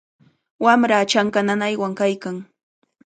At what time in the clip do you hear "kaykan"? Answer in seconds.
2.01-2.37